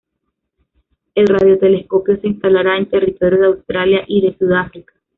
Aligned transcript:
El 1.13 1.27
radiotelescopio 1.27 2.19
se 2.19 2.27
instalará 2.29 2.75
en 2.75 2.89
territorio 2.89 3.37
de 3.39 3.45
Australia 3.45 4.03
y 4.07 4.21
de 4.21 4.35
Sudáfrica. 4.35 4.93